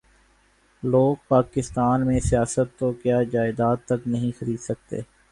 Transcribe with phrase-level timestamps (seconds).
[0.83, 5.01] لوگ پاکستان میں سیاست تو کیا جائیداد تک نہیں خرید سکتے